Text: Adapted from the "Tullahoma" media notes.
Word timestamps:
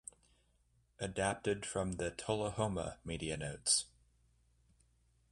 Adapted 0.97 1.63
from 1.63 1.91
the 1.91 2.09
"Tullahoma" 2.09 2.97
media 3.05 3.37
notes. 3.37 3.85